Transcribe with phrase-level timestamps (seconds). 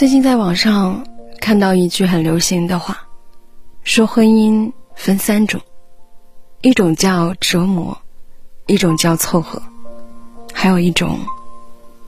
[0.00, 1.06] 最近在网上
[1.42, 3.06] 看到一句很流行的话，
[3.82, 5.60] 说婚姻分三种，
[6.62, 8.00] 一种叫折磨，
[8.66, 9.62] 一种叫凑合，
[10.54, 11.18] 还有一种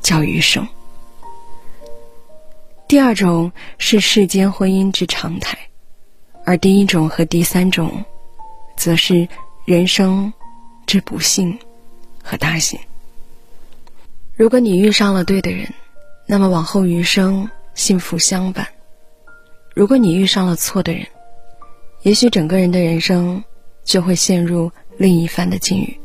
[0.01, 0.67] 叫余生。
[2.89, 5.59] 第二种是世间婚姻之常态，
[6.47, 8.03] 而第一种和第三种，
[8.75, 9.29] 则是
[9.67, 10.33] 人生
[10.87, 11.59] 之不幸
[12.25, 12.81] 和大幸。
[14.35, 15.69] 如果你遇上了对的人，
[16.27, 17.47] 那么往后余生。
[17.75, 18.67] 幸福相伴。
[19.75, 21.07] 如果你遇上了错的人，
[22.03, 23.43] 也许整个人的人生
[23.85, 25.99] 就会陷入另一番的境遇。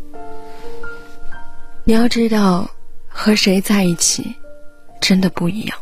[1.83, 2.69] 你要知道，
[3.07, 4.35] 和谁在一起，
[5.01, 5.77] 真的不一样。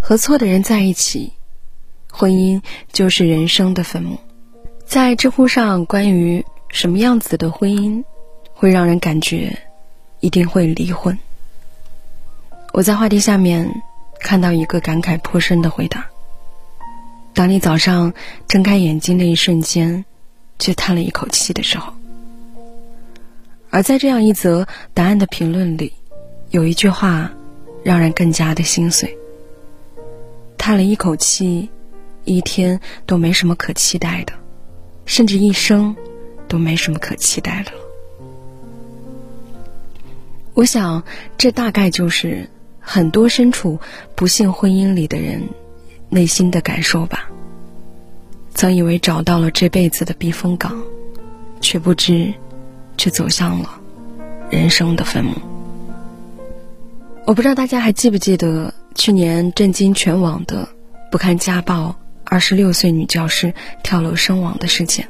[0.00, 1.32] 和错的人在一起，
[2.10, 2.62] 婚姻
[2.92, 4.18] 就是人生的坟墓。
[4.84, 8.02] 在知乎上，关于什么样子的婚姻
[8.54, 9.56] 会让人感觉
[10.20, 11.18] 一定会离婚，
[12.72, 13.70] 我在话题下面。
[14.20, 16.06] 看到一个感慨颇深的回答。
[17.34, 18.12] 当你早上
[18.48, 20.04] 睁开眼睛的一瞬间，
[20.58, 21.92] 却叹了一口气的时候，
[23.70, 25.92] 而在这样一则答案的评论里，
[26.50, 27.30] 有一句话，
[27.84, 29.16] 让人更加的心碎。
[30.56, 31.68] 叹了一口气，
[32.24, 34.32] 一天都没什么可期待的，
[35.06, 35.94] 甚至一生
[36.48, 37.78] 都没什么可期待的了。
[40.54, 41.04] 我想，
[41.36, 42.50] 这大概就是。
[42.90, 43.78] 很多身处
[44.14, 45.42] 不幸婚姻里的人，
[46.08, 47.28] 内心的感受吧。
[48.54, 50.82] 曾以为找到了这辈子的避风港，
[51.60, 52.32] 却不知，
[52.96, 53.78] 却走向了
[54.48, 55.34] 人生的坟墓。
[57.26, 60.66] 我不知道大家还记不记得去年震惊全网的
[61.12, 63.52] 不堪家暴，二十六岁女教师
[63.82, 65.06] 跳楼身亡的事件。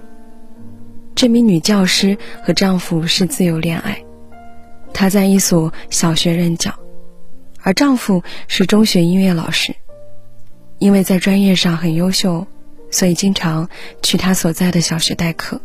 [1.15, 4.03] 这名女教师和丈夫是自由恋爱，
[4.93, 6.75] 她在一所小学任教。
[7.69, 9.75] 而丈夫是中学音乐老师，
[10.79, 12.47] 因为在专业上很优秀，
[12.91, 13.69] 所以经常
[14.03, 15.61] 去他所在的小学代课。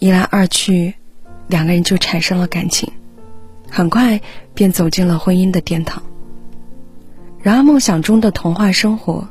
[0.00, 0.96] 一来二去，
[1.46, 2.92] 两个人就产生了感情，
[3.70, 4.20] 很快
[4.52, 6.02] 便走进了婚姻的殿堂。
[7.40, 9.26] 然而，梦想中的童话生活，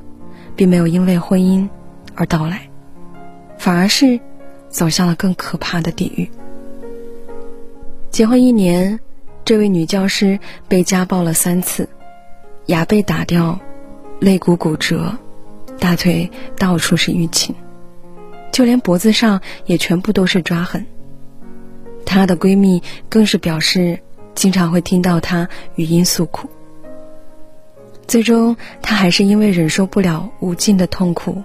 [0.55, 1.69] 并没有因为婚姻
[2.15, 2.67] 而到来，
[3.59, 4.19] 反而是
[4.67, 6.27] 走向了更可怕的地狱。
[8.09, 8.99] 结婚一年。
[9.47, 10.37] 这位女教师
[10.67, 11.87] 被家暴了三次，
[12.65, 13.57] 牙被打掉，
[14.19, 15.17] 肋骨骨折，
[15.79, 17.55] 大腿到处是淤青，
[18.51, 20.85] 就连脖子上也全部都是抓痕。
[22.05, 23.97] 她的闺蜜更是表示，
[24.35, 26.49] 经常会听到她语音诉苦。
[28.05, 31.41] 最终，她还是因为忍受不了无尽的痛苦，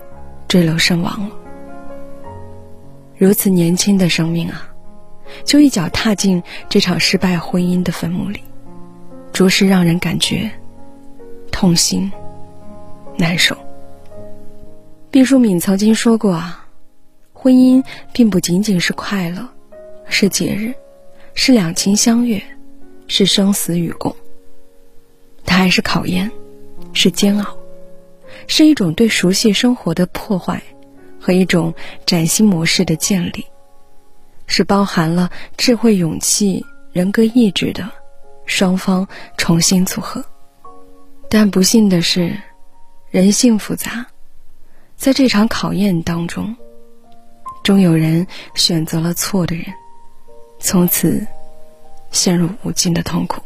[0.49, 1.37] 坠楼身亡了。
[3.17, 4.72] 如此年轻的生命啊！
[5.45, 8.41] 就一脚踏进这场失败婚姻的坟墓里，
[9.33, 10.51] 着实让人感觉
[11.51, 12.11] 痛心
[13.17, 13.57] 难受。
[15.11, 16.67] 毕淑敏曾经说过啊，
[17.33, 19.47] 婚姻并不仅仅是快乐，
[20.09, 20.73] 是节日，
[21.35, 22.43] 是两情相悦，
[23.09, 24.15] 是生死与共。
[25.45, 26.31] 它还是考验，
[26.95, 27.57] 是煎熬，
[28.47, 30.63] 是一种对熟悉生活的破坏，
[31.21, 31.75] 和一种
[32.07, 33.45] 崭新模式的建立。
[34.53, 37.91] 是包含了智慧、勇气、人格、意志的
[38.45, 39.09] 双方
[39.39, 40.23] 重新组合，
[41.31, 42.37] 但不幸的是，
[43.11, 44.05] 人性复杂，
[44.95, 46.55] 在这场考验当中，
[47.63, 49.65] 终有人选择了错的人，
[50.61, 51.27] 从此
[52.11, 53.41] 陷入无尽的痛苦。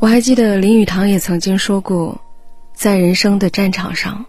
[0.00, 2.20] 我还记得林语堂也曾经说过，
[2.74, 4.26] 在人生的战场上，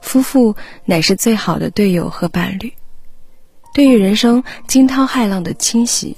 [0.00, 2.72] 夫妇乃是最好的队友和伴侣。
[3.72, 6.16] 对于人生惊涛骇浪的侵袭，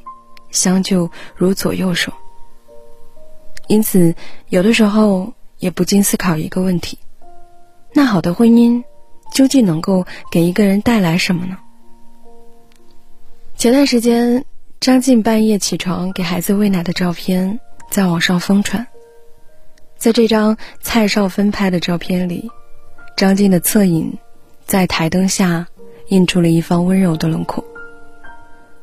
[0.51, 2.13] 相救如左右手。
[3.69, 4.15] 因此，
[4.49, 6.99] 有的时候也不禁思考一个问题：
[7.93, 8.83] 那好的婚姻
[9.33, 11.59] 究竟能够给一个人带来什么呢？
[13.57, 14.45] 前段时间，
[14.81, 17.61] 张晋半夜起床给孩子喂奶的照片
[17.91, 18.87] 在网上疯传。
[19.97, 22.51] 在这张蔡少芬拍的照片里，
[23.17, 24.19] 张晋的侧影
[24.67, 25.69] 在台灯下。
[26.09, 27.65] 印出了一方温柔的轮廓，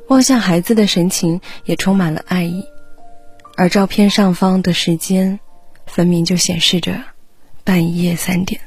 [0.07, 2.65] 望向孩子的神情也充满了爱意，
[3.55, 5.39] 而照片上方的时间，
[5.85, 7.01] 分明就显示着
[7.63, 8.61] 半夜三点。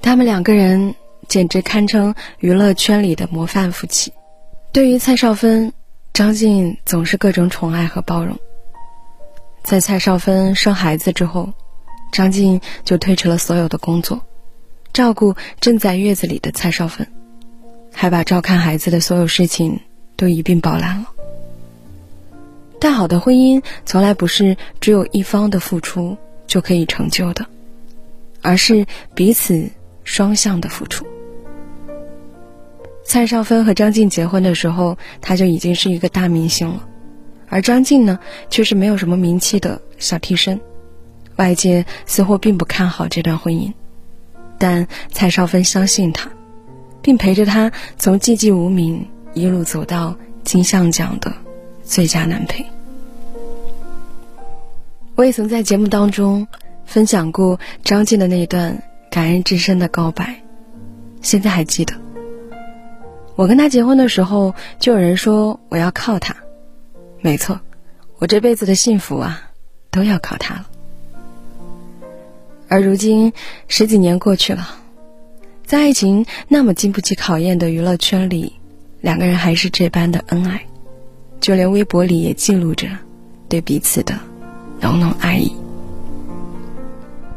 [0.00, 0.94] 他们两个人
[1.26, 4.12] 简直堪称娱乐圈里的模范夫妻。
[4.72, 5.72] 对于蔡少芬，
[6.12, 8.38] 张晋总是各种宠爱和包容。
[9.64, 11.52] 在蔡少芬生孩子之后，
[12.12, 14.22] 张晋就推迟了所有的工作。
[14.98, 17.06] 照顾正在月子里的蔡少芬，
[17.94, 19.78] 还把照看孩子的所有事情
[20.16, 21.06] 都一并包揽了。
[22.80, 26.16] 但好的婚姻从来不是只有一方的付出
[26.48, 27.46] 就可以成就的，
[28.42, 29.70] 而是彼此
[30.02, 31.06] 双向的付出。
[33.04, 36.88] 蔡少芬和张晋结婚的时候，他就已经是一个大明星了，
[37.46, 38.18] 而张晋呢，
[38.50, 40.60] 却是没有什么名气的小替身。
[41.36, 43.72] 外界似乎并不看好这段婚姻，
[44.58, 46.30] 但蔡少芬相信他，
[47.00, 51.32] 并陪着他从寂寂无名一路走到金像奖的
[51.82, 52.66] 最佳男配。
[55.14, 56.46] 我也曾在节目当中
[56.84, 60.42] 分享过张晋的那一段感人至深的告白，
[61.22, 61.94] 现在还记得。
[63.34, 66.36] 我跟他结婚的时候，就有人说我要靠他，
[67.20, 67.60] 没错，
[68.18, 69.50] 我这辈子的幸福啊，
[69.90, 70.66] 都要靠他了。
[72.68, 73.32] 而如今
[73.66, 74.76] 十几年过去了，
[75.64, 78.52] 在爱情那么经不起考验的娱乐圈里，
[79.00, 80.60] 两个人还是这般的恩爱，
[81.40, 82.86] 就连微博里也记录着
[83.48, 84.18] 对彼此的
[84.80, 85.52] 浓浓爱意。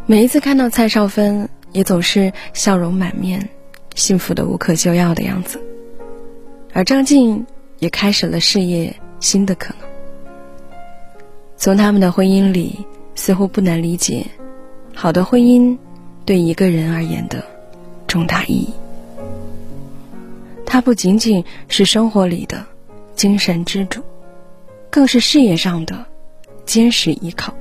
[0.06, 3.48] 每一次看到蔡少芬，也总是笑容满面、
[3.96, 5.62] 幸福的无可救药的样子。
[6.74, 7.46] 而张晋
[7.80, 9.88] 也开始了事业新的可能。
[11.56, 12.86] 从他们的婚姻里，
[13.16, 14.26] 似乎不难理解。
[14.94, 15.78] 好的婚姻，
[16.26, 17.44] 对一个人而言的
[18.08, 18.74] 重大意义。
[20.66, 22.66] 它不仅仅是生活里的
[23.16, 24.02] 精神支柱，
[24.90, 26.06] 更是事业上的
[26.66, 27.54] 坚实依靠。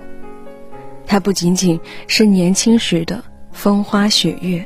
[1.07, 4.65] 它不仅仅是年轻时的风花雪月，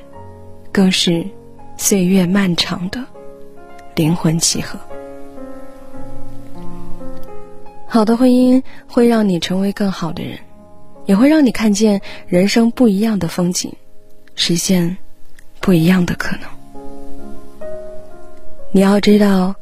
[0.71, 1.25] 更是
[1.77, 3.03] 岁月漫长的
[3.95, 4.79] 灵魂契合。
[7.87, 10.39] 好的婚姻会让你成为更好的人。
[11.07, 13.73] 也会让你看见人生不一样的风景，
[14.35, 14.97] 实现
[15.61, 16.49] 不一样的可能。
[18.73, 19.55] 你要知道，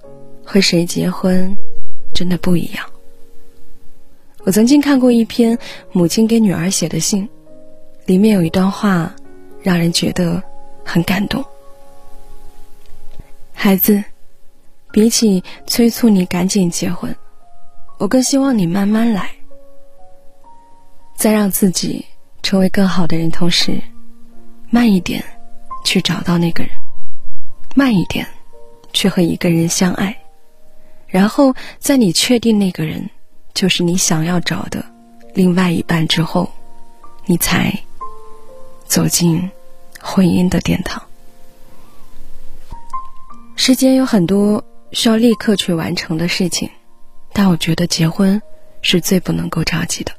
[0.44, 1.56] 和谁结婚
[2.14, 2.86] 真的不一样。
[4.44, 5.58] 我曾经看过一篇
[5.92, 7.28] 母亲给女儿写的信，
[8.06, 9.14] 里面有一段话，
[9.62, 10.42] 让人觉得
[10.84, 11.44] 很感动。
[13.52, 14.02] 孩子，
[14.90, 17.14] 比起催促你赶紧结婚，
[17.98, 19.30] 我更希望你慢慢来。
[21.22, 22.04] 在让自己
[22.42, 23.80] 成为更好的人同时，
[24.70, 25.24] 慢一点
[25.84, 26.72] 去找到那个人，
[27.76, 28.26] 慢一点
[28.92, 30.18] 去和一个人相爱，
[31.06, 33.08] 然后在你确定那个人
[33.54, 34.84] 就是你想要找的
[35.32, 36.50] 另外一半之后，
[37.26, 37.72] 你才
[38.84, 39.48] 走进
[40.00, 41.00] 婚姻的殿堂。
[43.54, 46.68] 世间有很多需要立刻去完成的事情，
[47.32, 48.42] 但我觉得结婚
[48.80, 50.12] 是最不能够着急的。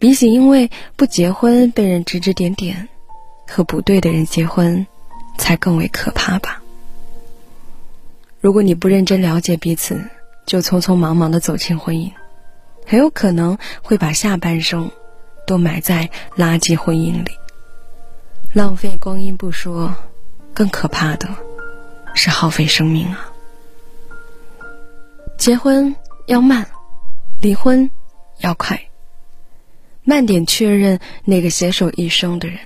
[0.00, 2.88] 比起因为不结婚被人指指点点，
[3.46, 4.86] 和不对的人结婚，
[5.36, 6.62] 才更为可怕吧。
[8.40, 10.02] 如果你不认真了解彼此，
[10.46, 12.10] 就匆匆忙忙的走进婚姻，
[12.86, 14.90] 很有可能会把下半生
[15.46, 17.32] 都埋在垃圾婚姻里，
[18.54, 19.94] 浪费光阴不说，
[20.54, 21.28] 更可怕的
[22.14, 23.30] 是耗费生命啊！
[25.36, 25.94] 结婚
[26.24, 26.66] 要慢，
[27.42, 27.90] 离婚
[28.38, 28.80] 要快。
[30.10, 32.58] 慢点确认那个携手一生的人，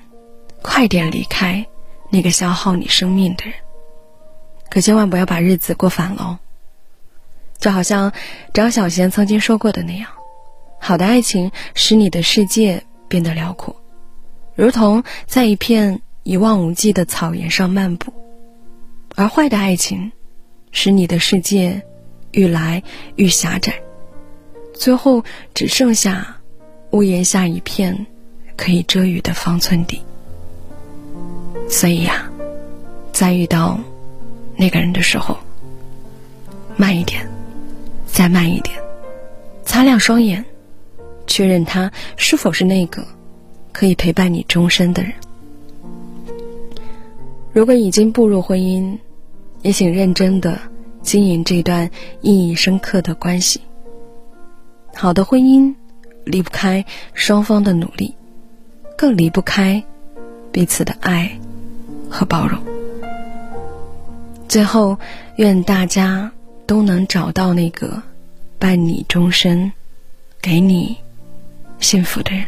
[0.63, 1.67] 快点离开
[2.09, 3.53] 那个消耗你生命的人。
[4.71, 6.41] 可千万不要把日子过反了。
[7.59, 8.13] 就好像
[8.55, 10.09] 张小娴曾经说过的那样，
[10.81, 13.77] 好的爱情使你的世界变得辽阔，
[14.55, 18.11] 如同在一片一望无际的草原上漫步；
[19.17, 20.13] 而坏的爱情，
[20.73, 21.83] 使你的世界
[22.31, 22.83] 愈来
[23.17, 23.75] 愈狭窄，
[24.73, 25.23] 最后
[25.53, 26.39] 只剩下。
[26.95, 28.07] 屋檐下一片
[28.57, 30.01] 可以遮雨的方寸地，
[31.69, 32.31] 所以呀，
[33.13, 33.81] 在遇到
[34.57, 35.37] 那个人的时候，
[36.77, 37.29] 慢一点，
[38.07, 38.79] 再慢一点，
[39.65, 40.45] 擦亮双眼，
[41.27, 43.05] 确认他是否是那个
[43.73, 45.13] 可以陪伴你终身的人。
[47.53, 48.97] 如果已经步入婚姻，
[49.63, 50.57] 也请认真的
[51.03, 53.61] 经营这段意义深刻的关系。
[54.95, 55.75] 好的婚姻。
[56.25, 58.15] 离不开双方的努力，
[58.97, 59.83] 更离不开
[60.51, 61.31] 彼此的爱
[62.11, 62.59] 和包容。
[64.49, 64.99] 最后，
[65.37, 66.31] 愿大家
[66.67, 68.03] 都能找到那个
[68.59, 69.73] 伴你终身、
[70.41, 70.97] 给你
[71.81, 72.45] 幸福的人。